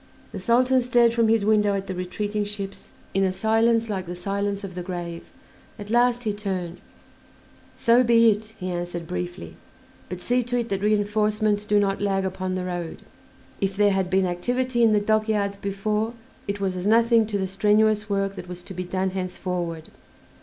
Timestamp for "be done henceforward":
18.73-19.91